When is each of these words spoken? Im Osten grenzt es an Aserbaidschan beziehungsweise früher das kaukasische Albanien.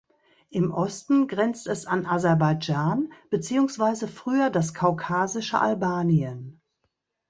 Im 0.49 0.71
Osten 0.73 1.27
grenzt 1.27 1.67
es 1.67 1.85
an 1.85 2.07
Aserbaidschan 2.07 3.13
beziehungsweise 3.29 4.07
früher 4.07 4.49
das 4.49 4.73
kaukasische 4.73 5.59
Albanien. 5.59 6.59